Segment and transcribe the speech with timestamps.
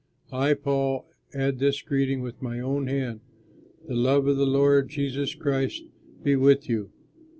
[0.33, 3.19] I, Paul, add this greeting with my own hand:
[3.87, 5.83] "The Love of the Lord Jesus Christ
[6.23, 6.89] be with you.